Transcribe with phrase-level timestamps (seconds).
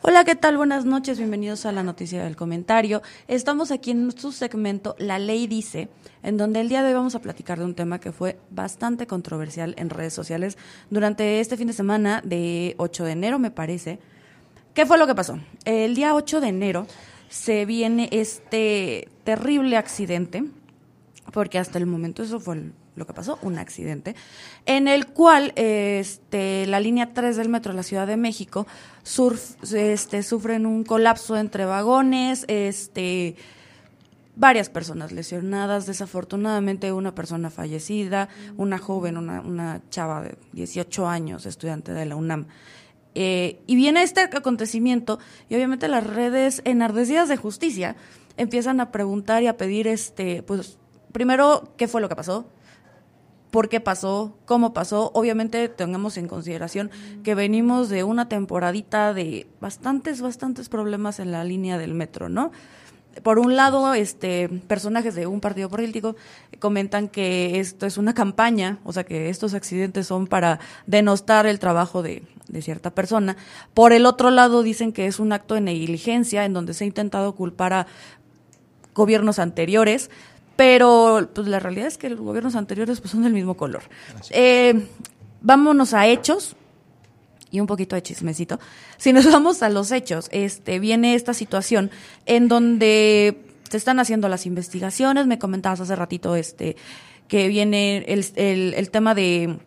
[0.00, 0.56] Hola, ¿qué tal?
[0.56, 3.02] Buenas noches, bienvenidos a la noticia del comentario.
[3.26, 5.88] Estamos aquí en su segmento La Ley Dice,
[6.22, 9.08] en donde el día de hoy vamos a platicar de un tema que fue bastante
[9.08, 10.56] controversial en redes sociales
[10.88, 13.98] durante este fin de semana de 8 de enero, me parece.
[14.72, 15.40] ¿Qué fue lo que pasó?
[15.64, 16.86] El día 8 de enero
[17.28, 20.44] se viene este terrible accidente,
[21.32, 24.14] porque hasta el momento eso fue lo que pasó, un accidente,
[24.66, 28.66] en el cual este, la línea 3 del metro de la Ciudad de México
[29.02, 33.36] surf, este, sufren un colapso entre vagones, este,
[34.36, 41.44] varias personas lesionadas, desafortunadamente una persona fallecida, una joven, una, una chava de 18 años,
[41.46, 42.46] estudiante de la UNAM.
[43.14, 47.96] Eh, y viene este acontecimiento y obviamente las redes enardecidas de justicia
[48.36, 50.78] empiezan a preguntar y a pedir, este, pues,
[51.10, 52.46] primero, ¿qué fue lo que pasó?
[53.50, 55.10] Por qué pasó, cómo pasó.
[55.14, 56.90] Obviamente tengamos en consideración
[57.22, 62.52] que venimos de una temporadita de bastantes, bastantes problemas en la línea del metro, ¿no?
[63.22, 66.14] Por un lado, este, personajes de un partido político
[66.60, 71.58] comentan que esto es una campaña, o sea que estos accidentes son para denostar el
[71.58, 73.36] trabajo de, de cierta persona.
[73.74, 76.86] Por el otro lado, dicen que es un acto de negligencia en donde se ha
[76.86, 77.86] intentado culpar a
[78.94, 80.10] gobiernos anteriores
[80.58, 83.84] pero pues la realidad es que los gobiernos anteriores pues, son del mismo color.
[84.30, 84.88] Eh,
[85.40, 86.56] vámonos a hechos
[87.52, 88.58] y un poquito de chismecito.
[88.96, 91.92] Si nos vamos a los hechos, este viene esta situación
[92.26, 95.28] en donde se están haciendo las investigaciones.
[95.28, 96.74] Me comentabas hace ratito este
[97.28, 99.60] que viene el, el, el tema de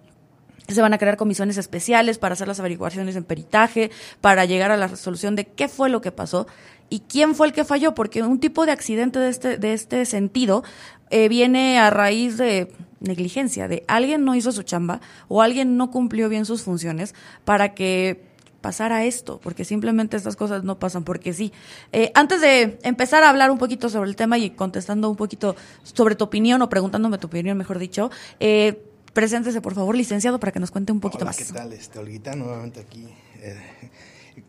[0.68, 4.78] se van a crear comisiones especiales para hacer las averiguaciones en peritaje, para llegar a
[4.78, 6.48] la resolución de qué fue lo que pasó
[6.92, 10.06] y quién fue el que falló, porque un tipo de accidente de este, de este
[10.06, 10.64] sentido
[11.10, 15.90] eh, viene a raíz de negligencia, de alguien no hizo su chamba o alguien no
[15.90, 21.32] cumplió bien sus funciones para que pasara esto, porque simplemente estas cosas no pasan porque
[21.32, 21.54] sí.
[21.94, 25.56] Eh, antes de empezar a hablar un poquito sobre el tema y contestando un poquito
[25.84, 28.12] sobre tu opinión o preguntándome tu opinión, mejor dicho,
[28.42, 28.84] eh,
[29.14, 31.38] preséntese por favor, licenciado, para que nos cuente un poquito más.
[31.38, 32.36] ¿Qué tal, este, Olguita?
[32.36, 33.08] Nuevamente aquí.
[33.40, 33.60] Eh,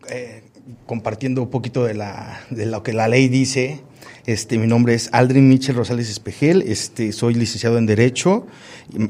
[0.09, 0.43] eh,
[0.87, 3.81] compartiendo un poquito de, la, de lo que la ley dice.
[4.27, 8.47] Este, mi nombre es Aldrin Michel Rosales Espejel, este, soy licenciado en Derecho,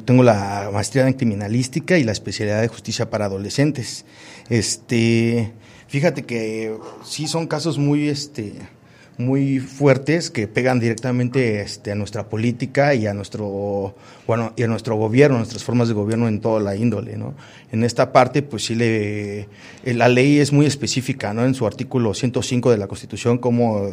[0.06, 4.06] tengo la maestría en Criminalística y la especialidad de Justicia para Adolescentes.
[4.48, 5.52] Este,
[5.88, 6.74] fíjate que
[7.04, 8.54] sí son casos muy, este,
[9.18, 13.94] muy fuertes que pegan directamente este, a nuestra política y a nuestro
[14.26, 17.34] bueno y a nuestro gobierno, nuestras formas de gobierno en toda la índole, ¿no?
[17.70, 21.44] En esta parte, pues sí le eh, la ley es muy específica, ¿no?
[21.44, 23.90] En su artículo 105 de la Constitución como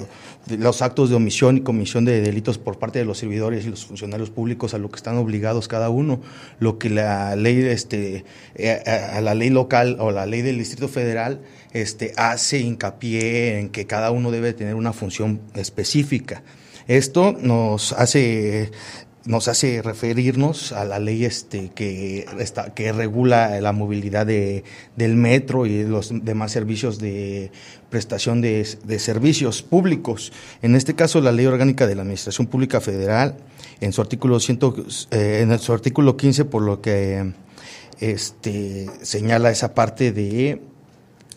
[0.47, 3.85] los actos de omisión y comisión de delitos por parte de los servidores y los
[3.85, 6.21] funcionarios públicos a lo que están obligados cada uno,
[6.59, 8.23] lo que la ley este
[8.55, 11.41] eh, a la ley local o la ley del Distrito Federal
[11.73, 16.43] este, hace hincapié en que cada uno debe tener una función específica.
[16.87, 18.71] Esto nos hace
[19.25, 22.25] nos hace referirnos a la ley este que
[22.73, 24.63] que regula la movilidad de,
[24.95, 27.51] del metro y los demás servicios de
[27.89, 30.31] prestación de, servicios públicos.
[30.61, 33.37] En este caso, la Ley Orgánica de la Administración Pública Federal,
[33.81, 34.75] en su artículo ciento,
[35.11, 37.33] eh, en su artículo 15, por lo que
[37.99, 40.61] este señala esa parte de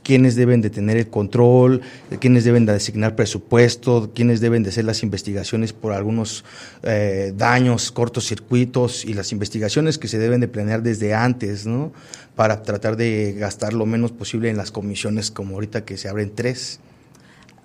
[0.02, 1.80] quiénes deben de tener el control,
[2.20, 6.44] quiénes deben de designar presupuesto, quiénes deben de hacer las investigaciones por algunos
[6.82, 11.92] eh, daños, cortocircuitos y las investigaciones que se deben de planear desde antes, ¿no?
[12.36, 16.32] Para tratar de gastar lo menos posible en las comisiones como ahorita que se abren
[16.34, 16.80] tres.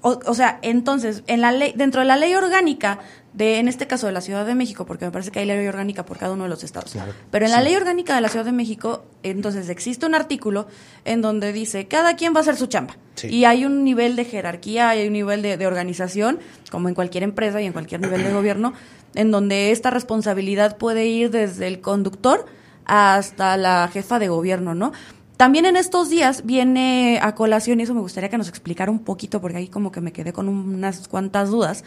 [0.07, 2.99] O, sea, entonces, en la ley, dentro de la ley orgánica
[3.33, 5.67] de, en este caso de la Ciudad de México, porque me parece que hay ley
[5.67, 6.95] orgánica por cada uno de los estados.
[7.29, 10.67] pero en la ley orgánica de la Ciudad de México, entonces existe un artículo
[11.03, 12.95] en donde dice cada quien va a hacer su chamba.
[13.23, 16.39] Y hay un nivel de jerarquía, hay un nivel de, de organización,
[16.71, 18.73] como en cualquier empresa y en cualquier nivel de gobierno,
[19.13, 22.45] en donde esta responsabilidad puede ir desde el conductor
[22.85, 24.93] hasta la jefa de gobierno, ¿no?
[25.37, 28.99] También en estos días viene a colación, y eso me gustaría que nos explicara un
[28.99, 31.83] poquito, porque ahí como que me quedé con unas cuantas dudas.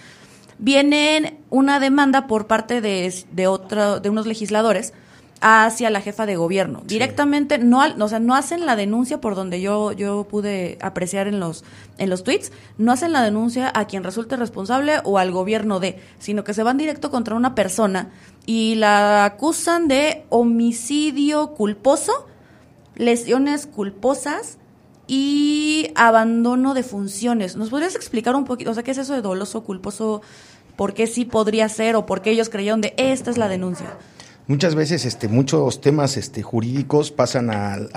[0.59, 4.93] Viene una demanda por parte de, de, otro, de unos legisladores
[5.41, 6.83] hacia la jefa de gobierno.
[6.87, 11.41] Directamente, no, o sea, no hacen la denuncia por donde yo, yo pude apreciar en
[11.41, 11.65] los,
[11.99, 15.99] en los tweets, no hacen la denuncia a quien resulte responsable o al gobierno de,
[16.19, 18.11] sino que se van directo contra una persona
[18.47, 22.27] y la acusan de homicidio culposo
[23.01, 24.59] lesiones culposas
[25.09, 27.57] y abandono de funciones.
[27.57, 30.21] ¿Nos podrías explicar un poquito, o sea, qué es eso de doloso, culposo?
[30.77, 33.97] ¿Por qué sí podría ser o por qué ellos creyeron de esta es la denuncia?
[34.47, 37.91] Muchas veces este, muchos temas este, jurídicos pasan al,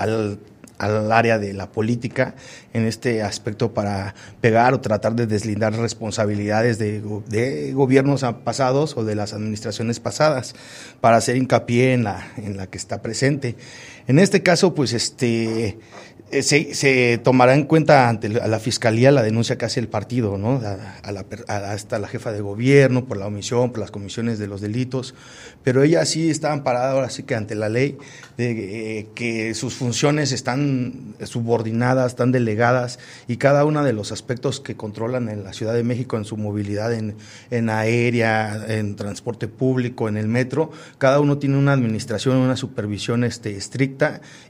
[0.78, 2.34] al área de la política
[2.72, 9.04] en este aspecto para pegar o tratar de deslindar responsabilidades de, de, gobiernos pasados o
[9.04, 10.54] de las administraciones pasadas
[11.00, 13.56] para hacer hincapié en la, en la que está presente.
[14.06, 15.78] En este caso, pues este
[16.34, 20.60] eh, se, tomará en cuenta ante la fiscalía la denuncia que hace el partido, ¿no?
[21.04, 24.60] A, la, hasta la jefa de gobierno por la omisión, por las comisiones de los
[24.60, 25.14] delitos,
[25.62, 27.98] pero ella sí está amparada ahora sí que ante la ley
[28.36, 32.98] de eh, que sus funciones están subordinadas, están delegadas
[33.28, 36.36] y cada uno de los aspectos que controlan en la Ciudad de México en su
[36.36, 37.14] movilidad en,
[37.52, 43.22] en aérea, en transporte público, en el metro, cada uno tiene una administración, una supervisión
[43.22, 43.93] este, estricta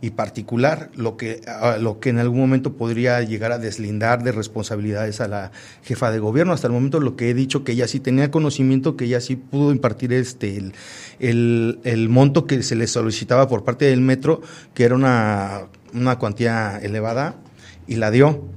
[0.00, 1.40] y particular, lo que
[1.80, 5.52] lo que en algún momento podría llegar a deslindar de responsabilidades a la
[5.82, 6.52] jefa de gobierno.
[6.52, 9.36] Hasta el momento lo que he dicho que ella sí tenía conocimiento, que ella sí
[9.36, 10.56] pudo impartir este
[11.20, 14.42] el, el, monto que se le solicitaba por parte del metro,
[14.74, 15.62] que era una,
[15.92, 17.36] una cuantía elevada,
[17.86, 18.48] y la dio.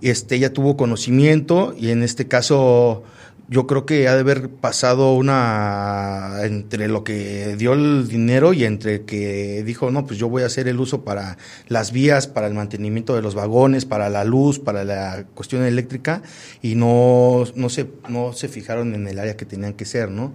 [0.00, 3.04] Este, ella tuvo conocimiento y en este caso
[3.52, 8.64] yo creo que ha de haber pasado una entre lo que dio el dinero y
[8.64, 11.36] entre que dijo, no, pues yo voy a hacer el uso para
[11.68, 16.22] las vías, para el mantenimiento de los vagones, para la luz, para la cuestión eléctrica
[16.62, 20.32] y no, no, se, no se fijaron en el área que tenían que ser, ¿no?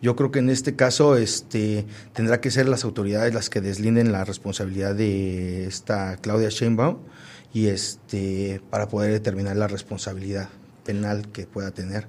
[0.00, 4.12] Yo creo que en este caso este, tendrá que ser las autoridades las que deslinden
[4.12, 6.98] la responsabilidad de esta Claudia Sheinbaum
[7.52, 10.48] y este, para poder determinar la responsabilidad
[10.84, 12.06] penal que pueda tener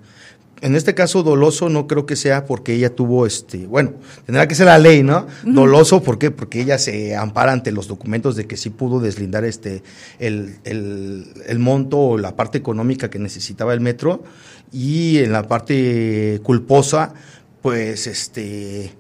[0.61, 3.93] en este caso doloso no creo que sea porque ella tuvo este, bueno,
[4.25, 5.25] tendrá que ser la ley, ¿no?
[5.43, 6.29] Doloso, ¿por qué?
[6.29, 9.81] Porque ella se ampara ante los documentos de que sí pudo deslindar este
[10.19, 14.23] el, el, monto o la parte económica que necesitaba el metro
[14.71, 17.13] y en la parte culposa,
[17.61, 18.93] pues este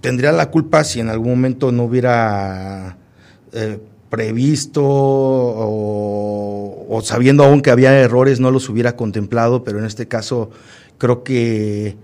[0.00, 2.96] tendría la culpa si en algún momento no hubiera
[3.52, 3.78] eh,
[4.12, 10.50] previsto o, sabiendo aún que había errores no los hubiera contemplado, pero en este caso
[10.98, 11.96] creo que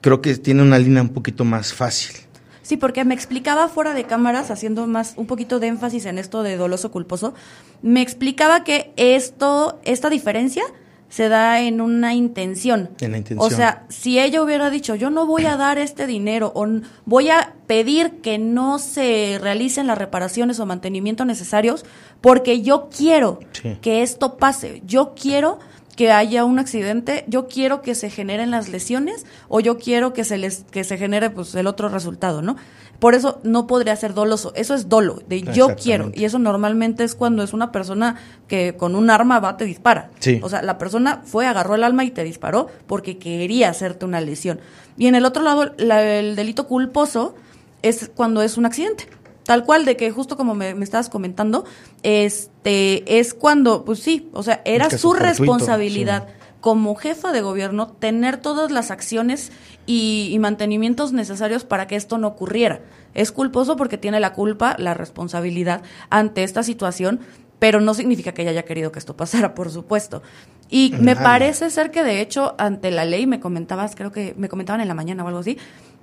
[0.00, 2.16] creo que tiene una línea un poquito más fácil.
[2.62, 6.42] Sí, porque me explicaba fuera de cámaras, haciendo más un poquito de énfasis en esto
[6.42, 7.34] de doloso culposo,
[7.82, 10.62] me explicaba que esto, esta diferencia
[11.08, 12.90] se da en una intención.
[13.00, 13.52] En la intención.
[13.52, 16.66] O sea, si ella hubiera dicho, yo no voy a dar este dinero o
[17.04, 21.84] voy a pedir que no se realicen las reparaciones o mantenimiento necesarios
[22.20, 23.40] porque yo quiero
[23.80, 25.58] que esto pase, yo quiero
[25.96, 30.24] que haya un accidente, yo quiero que se generen las lesiones o yo quiero que
[30.24, 32.56] se les que se genere pues el otro resultado, ¿no?
[33.00, 34.52] Por eso no podría ser doloso.
[34.54, 36.12] Eso es dolo, de yo quiero.
[36.14, 40.10] Y eso normalmente es cuando es una persona que con un arma va, te dispara.
[40.42, 44.20] O sea, la persona fue, agarró el alma y te disparó porque quería hacerte una
[44.20, 44.60] lesión.
[44.98, 47.34] Y en el otro lado, el delito culposo
[47.82, 49.08] es cuando es un accidente.
[49.50, 51.64] Tal cual, de que justo como me, estabas comentando,
[52.04, 56.28] este es cuando, pues sí, o sea, era su responsabilidad
[56.60, 59.50] como jefa de gobierno tener todas las acciones
[59.86, 62.82] y, mantenimientos necesarios para que esto no ocurriera.
[63.12, 67.18] Es culposo porque tiene la culpa, la responsabilidad ante esta situación,
[67.58, 70.22] pero no significa que ella haya querido que esto pasara, por supuesto.
[70.68, 74.48] Y me parece ser que de hecho ante la ley me comentabas, creo que me
[74.48, 75.58] comentaban en la mañana o algo así,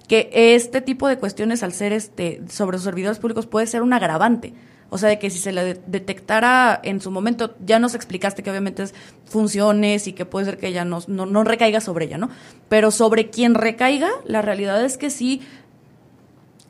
[0.08, 3.94] que este tipo de cuestiones al ser este sobre los servidores públicos puede ser un
[3.94, 4.54] agravante.
[4.90, 8.50] O sea, de que si se le detectara en su momento, ya nos explicaste que
[8.50, 8.94] obviamente es
[9.26, 12.30] funciones y que puede ser que ella no, no, recaiga sobre ella, ¿no?
[12.70, 15.42] Pero sobre quien recaiga, la realidad es que sí,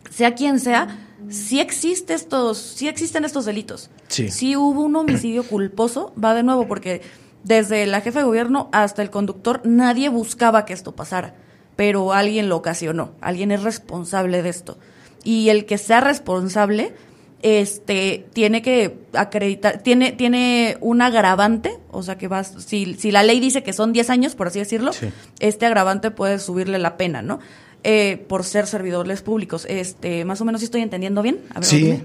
[0.10, 0.98] sea quien sea,
[1.30, 3.92] sí existe estos, sí existen estos delitos.
[4.08, 4.32] Sí.
[4.32, 7.04] Sí hubo un homicidio culposo, va de nuevo, porque
[7.44, 11.36] desde la jefa de gobierno hasta el conductor, nadie buscaba que esto pasara,
[11.78, 14.78] pero alguien lo ocasionó, alguien es responsable de esto.
[15.24, 16.94] Y el que sea responsable
[17.42, 23.24] este tiene que acreditar, tiene, tiene un agravante, o sea que vas, si, si la
[23.24, 24.92] ley dice que son 10 años, por así decirlo,
[25.40, 27.40] este agravante puede subirle la pena, ¿no?
[27.84, 29.66] Eh, por ser servidores públicos.
[29.70, 31.40] Este, más o menos si estoy entendiendo bien.
[31.62, 32.02] sí,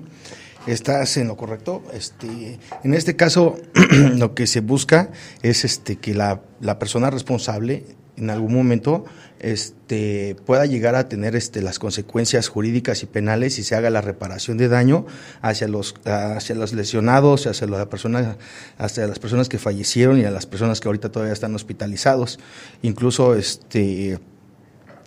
[0.67, 1.83] estás en lo correcto.
[1.95, 3.57] Este, en este caso,
[4.17, 5.11] lo que se busca
[5.43, 7.85] es este que la, la persona responsable
[8.23, 9.05] en algún momento
[9.41, 14.01] este, pueda llegar a tener este, las consecuencias jurídicas y penales y se haga la
[14.01, 15.05] reparación de daño
[15.43, 18.37] hacia los, hacia los lesionados, hacia, la persona,
[18.79, 22.39] hacia las personas que fallecieron y a las personas que ahorita todavía están hospitalizados.
[22.83, 24.19] Incluso este,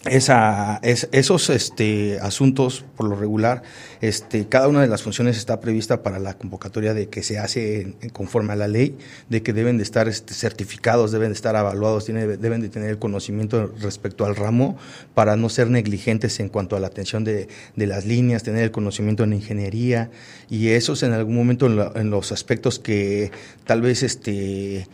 [0.05, 3.63] esa, es, esos este, asuntos, por lo regular,
[4.01, 7.95] este, cada una de las funciones está prevista para la convocatoria de que se hace
[8.13, 8.95] conforme a la ley,
[9.29, 12.89] de que deben de estar este, certificados, deben de estar avaluados, tiene, deben de tener
[12.89, 14.77] el conocimiento respecto al ramo
[15.13, 19.24] para no ser negligentes en cuanto a la atención de, las líneas, tener el conocimiento
[19.24, 20.12] en ingeniería
[20.50, 23.31] y esos en algún momento en, en los aspectos que
[23.65, 24.88] tal vez este,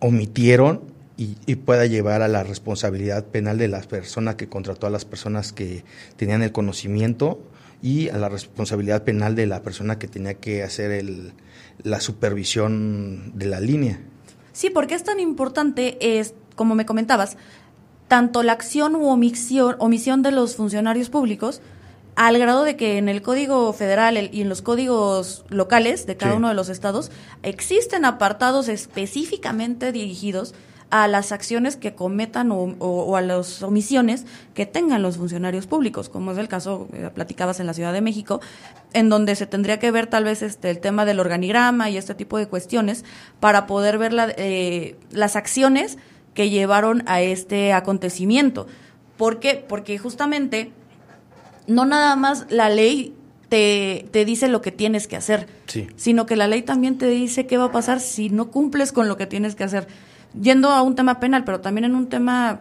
[0.00, 5.04] omitieron y, pueda llevar a la responsabilidad penal de las personas que contrató a las
[5.04, 5.84] personas que
[6.16, 7.40] tenían el conocimiento
[7.82, 11.32] y a la responsabilidad penal de la persona que tenía que hacer el,
[11.82, 14.00] la supervisión de la línea.
[14.52, 17.36] Sí, porque es tan importante, es, como me comentabas,
[18.08, 21.60] tanto la acción u omisión, omisión de los funcionarios públicos,
[22.16, 26.34] al grado de que en el Código Federal y en los códigos locales de cada
[26.34, 27.10] uno de los estados
[27.42, 30.54] existen apartados específicamente dirigidos
[30.94, 36.30] a las acciones que cometan o, a las omisiones que tengan los funcionarios públicos, como
[36.30, 38.40] es el caso, eh, platicabas en la Ciudad de México,
[38.92, 42.14] en donde se tendría que ver tal vez este el tema del organigrama y este
[42.14, 43.04] tipo de cuestiones
[43.40, 45.98] para poder ver eh, las acciones
[46.32, 48.68] que llevaron a este acontecimiento.
[49.16, 49.64] ¿Por qué?
[49.68, 50.70] Porque justamente
[51.66, 53.16] no nada más la ley
[53.48, 55.48] te, te, dice lo que tienes que hacer,
[55.96, 59.08] sino que la ley también te dice qué va a pasar si no cumples con
[59.08, 59.88] lo que tienes que hacer
[60.40, 62.60] yendo a un tema penal, pero también en un tema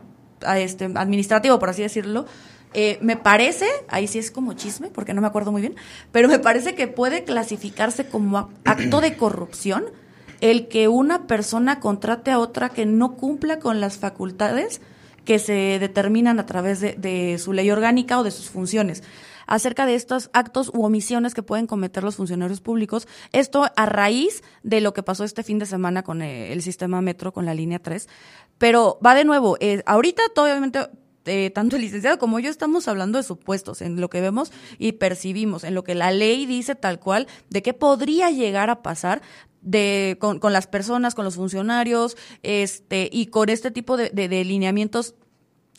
[0.56, 2.25] este, administrativo, por así decirlo,
[2.74, 5.75] eh, me parece, ahí sí es como chisme, porque no me acuerdo muy bien,
[6.12, 9.86] pero me parece que puede clasificarse como acto de corrupción
[10.42, 14.82] el que una persona contrate a otra que no cumpla con las facultades
[15.25, 19.03] que se determinan a través de su ley orgánica o de sus funciones
[19.48, 23.08] acerca de estos actos u omisiones que pueden cometer los funcionarios públicos.
[23.32, 27.01] Esto a raíz de lo que pasó este fin de semana con eh, el, sistema
[27.01, 28.08] metro, con la línea 3.
[28.58, 30.88] Pero va de nuevo, eh, ahorita obviamente
[31.25, 34.94] eh, tanto el licenciado como yo estamos hablando de supuestos, en lo que vemos y
[34.94, 39.22] percibimos, en lo que la ley dice tal cual, de qué podría llegar a pasar
[39.63, 45.15] de, con, las personas, con los funcionarios, este, y con este tipo de, de, lineamientos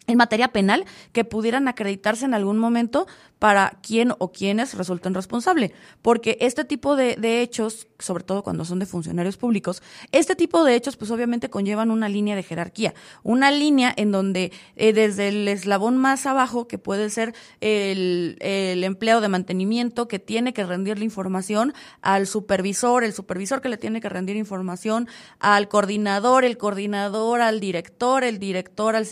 [0.07, 3.07] en materia penal que pudieran acreditarse en algún momento
[3.39, 5.73] para quién o quiénes resulten responsable.
[6.03, 9.83] Porque este tipo de, hechos, sobre todo cuando son de funcionarios públicos,
[10.13, 14.53] este tipo de hechos pues obviamente conllevan una línea de jerarquía, una línea en donde
[14.77, 20.19] eh, desde el eslabón más abajo, que puede ser el, el empleado de mantenimiento que
[20.19, 25.09] tiene que rendir la información al supervisor, el supervisor que le tiene que rendir información
[25.39, 29.07] al coordinador, el coordinador al director, el director al,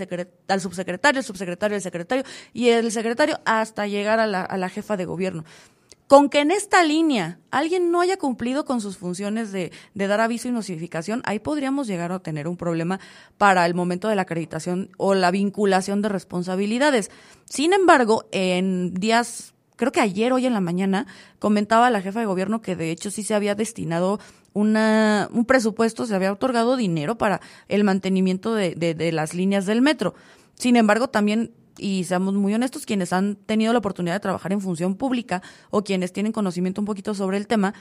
[0.49, 4.69] al subsecretario, el subsecretario al secretario y el secretario hasta llegar a la, a la
[4.69, 5.45] jefa de gobierno.
[6.13, 10.21] Con que en esta línea alguien no haya cumplido con sus funciones de, de, dar
[10.21, 13.01] aviso y notificación, ahí podríamos llegar a tener un problema
[13.39, 17.11] para el momento de la acreditación o la vinculación de responsabilidades.
[17.47, 21.07] Sin embargo, en días, creo que ayer, hoy en la mañana,
[21.39, 24.21] comentaba la jefa de gobierno que de hecho sí se había destinado
[24.53, 29.65] una, un presupuesto, se había otorgado dinero para el mantenimiento de, de, de las líneas
[29.65, 30.13] del metro.
[30.57, 34.61] Sin embargo, también y seamos muy honestos, quienes han tenido la oportunidad de trabajar en
[34.61, 37.75] función pública o quienes tienen conocimiento un poquito sobre el tema,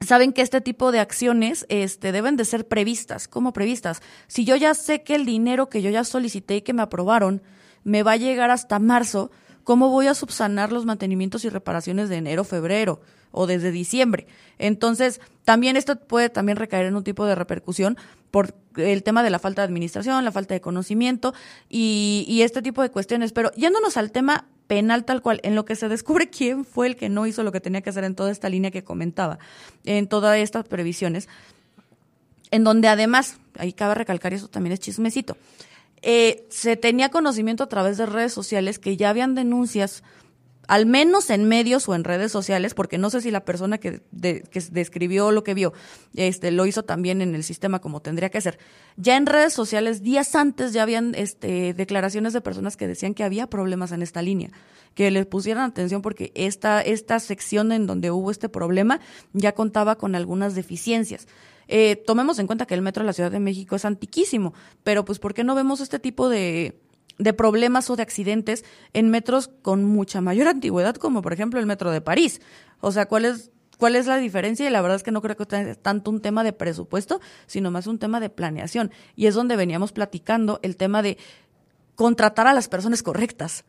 [0.00, 3.26] saben que este tipo de acciones este, deben de ser previstas.
[3.26, 4.02] ¿Cómo previstas?
[4.26, 7.42] Si yo ya sé que el dinero que yo ya solicité y que me aprobaron
[7.84, 9.30] me va a llegar hasta marzo,
[9.64, 14.26] ¿cómo voy a subsanar los mantenimientos y reparaciones de enero, febrero o desde diciembre?
[14.58, 17.96] Entonces, también esto puede también recaer en un tipo de repercusión
[18.30, 21.34] por el tema de la falta de administración, la falta de conocimiento
[21.68, 23.32] y, este tipo de cuestiones.
[23.32, 26.96] Pero yéndonos al tema penal tal cual, en lo que se descubre quién fue el
[26.96, 29.38] que no hizo lo que tenía que hacer en toda esta línea que comentaba,
[29.84, 31.28] en todas estas previsiones,
[32.50, 35.36] en donde además, ahí cabe recalcar, y eso también es chismecito,
[36.02, 40.02] eh, se tenía conocimiento a través de redes sociales que ya habían denuncias
[40.68, 44.02] al menos en medios o en redes sociales, porque no sé si la persona que,
[44.20, 45.72] que describió lo que vio
[46.14, 48.58] este, lo hizo también en el sistema como tendría que ser.
[48.96, 53.24] Ya en redes sociales, días antes ya habían este, declaraciones de personas que decían que
[53.24, 54.50] había problemas en esta línea,
[54.94, 59.00] que les pusieran atención porque esta, esta sección en donde hubo este problema
[59.32, 61.26] ya contaba con algunas deficiencias.
[61.68, 64.54] Eh, tomemos en cuenta que el metro de la Ciudad de México es antiquísimo,
[64.84, 66.80] pero pues ¿por qué no vemos este tipo de
[67.18, 71.66] de problemas o de accidentes en metros con mucha mayor antigüedad, como por ejemplo el
[71.66, 72.40] metro de París.
[72.80, 74.66] O sea, ¿cuál es, cuál es la diferencia?
[74.66, 77.70] Y la verdad es que no creo que sea tanto un tema de presupuesto, sino
[77.70, 78.90] más un tema de planeación.
[79.14, 81.18] Y es donde veníamos platicando el tema de
[81.94, 83.64] contratar a las personas correctas.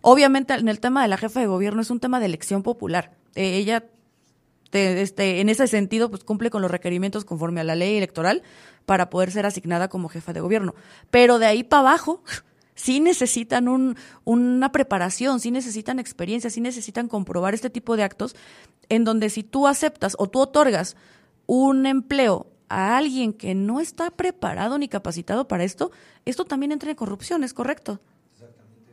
[0.00, 3.16] Obviamente, en el tema de la jefa de gobierno es un tema de elección popular.
[3.34, 3.86] Eh, ella,
[4.70, 8.42] este, en ese sentido, pues cumple con los requerimientos conforme a la ley electoral
[8.86, 10.74] para poder ser asignada como jefa de gobierno.
[11.10, 12.22] Pero de ahí para abajo,
[12.78, 18.36] sí necesitan un, una preparación, sí necesitan experiencia, sí necesitan comprobar este tipo de actos,
[18.88, 20.96] en donde si tú aceptas o tú otorgas
[21.46, 25.90] un empleo a alguien que no está preparado ni capacitado para esto,
[26.24, 28.00] esto también entra en corrupción, ¿es correcto?
[28.32, 28.92] Exactamente.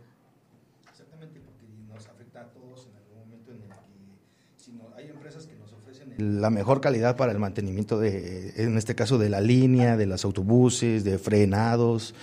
[0.92, 5.10] Exactamente, porque nos afecta a todos en algún momento en el que si no, hay
[5.10, 9.30] empresas que nos ofrecen la mejor calidad para el mantenimiento de, en este caso, de
[9.30, 12.16] la línea, de los autobuses, de frenados.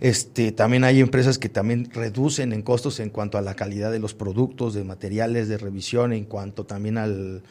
[0.00, 3.98] Este, también hay empresas que también reducen en costos en cuanto a la calidad de
[3.98, 7.42] los productos, de materiales, de revisión, en cuanto también al,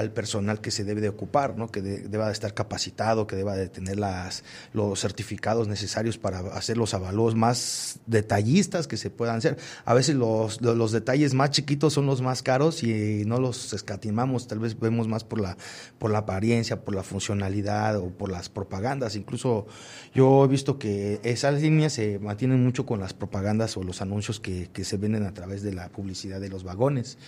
[0.00, 1.70] al personal que se debe de ocupar, ¿no?
[1.70, 6.78] que deba de estar capacitado, que deba de tener las, los certificados necesarios para hacer
[6.78, 9.58] los avalos más detallistas que se puedan hacer.
[9.84, 14.48] A veces los, los detalles más chiquitos son los más caros y no los escatimamos,
[14.48, 15.56] tal vez vemos más por la,
[15.98, 19.16] por la apariencia, por la funcionalidad o por las propagandas.
[19.16, 19.66] Incluso
[20.14, 24.40] yo he visto que esas líneas se mantienen mucho con las propagandas o los anuncios
[24.40, 27.18] que, que se venden a través de la publicidad de los vagones.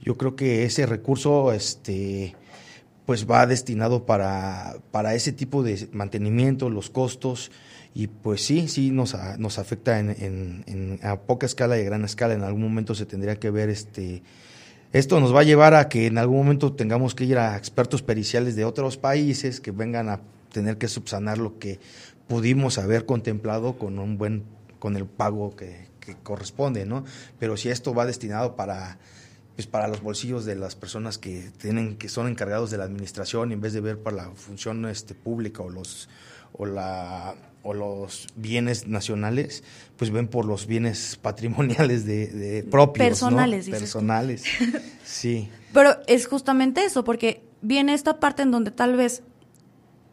[0.00, 2.34] Yo creo que ese recurso este,
[3.06, 7.50] pues va destinado para, para ese tipo de mantenimiento, los costos,
[7.94, 12.04] y pues sí, sí nos, nos afecta en, en, a poca escala y a gran
[12.04, 12.34] escala.
[12.34, 14.22] En algún momento se tendría que ver este...
[14.92, 18.02] Esto nos va a llevar a que en algún momento tengamos que ir a expertos
[18.02, 20.20] periciales de otros países que vengan a
[20.52, 21.78] tener que subsanar lo que
[22.26, 24.44] pudimos haber contemplado con un buen
[24.78, 27.04] con el pago que, que corresponde, ¿no?
[27.38, 28.98] Pero si esto va destinado para
[29.58, 33.50] pues para los bolsillos de las personas que tienen que son encargados de la administración
[33.50, 36.08] en vez de ver para la función este pública o los
[36.52, 37.34] o la
[37.64, 39.64] o los bienes nacionales
[39.96, 44.44] pues ven por los bienes patrimoniales de, propios personales personales
[45.04, 45.50] sí.
[45.72, 49.24] Pero es justamente eso porque viene esta parte en donde tal vez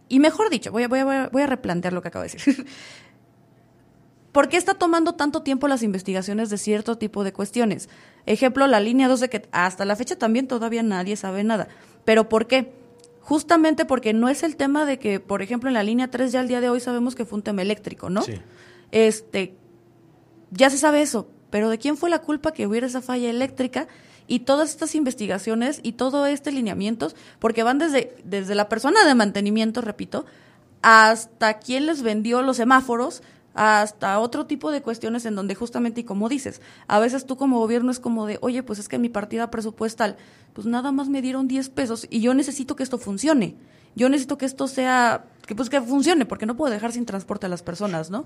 [0.10, 2.66] y mejor dicho voy a, voy a, voy a replantear lo que acabo de decir.
[4.32, 7.90] ¿Por qué está tomando tanto tiempo las investigaciones de cierto tipo de cuestiones?
[8.26, 11.68] Ejemplo, la línea 12 que hasta la fecha también todavía nadie sabe nada.
[12.06, 12.74] ¿Pero por qué?
[13.22, 16.40] Justamente porque no es el tema de que, por ejemplo, en la línea 3 ya
[16.40, 18.22] al día de hoy sabemos que fue un tema eléctrico, ¿no?
[18.22, 18.34] Sí.
[18.92, 19.56] Este,
[20.52, 23.88] ya se sabe eso, pero ¿de quién fue la culpa que hubiera esa falla eléctrica?
[24.28, 29.14] Y todas estas investigaciones y todo este lineamientos, porque van desde, desde la persona de
[29.14, 30.26] mantenimiento, repito,
[30.82, 33.22] hasta quién les vendió los semáforos,
[33.56, 37.60] hasta otro tipo de cuestiones en donde justamente, y como dices, a veces tú como
[37.60, 40.18] gobierno es como de, oye, pues es que mi partida presupuestal,
[40.54, 43.56] pues nada más me dieron 10 pesos y yo necesito que esto funcione.
[43.96, 47.46] Yo necesito que esto sea, que pues que funcione, porque no puedo dejar sin transporte
[47.46, 48.26] a las personas, ¿no?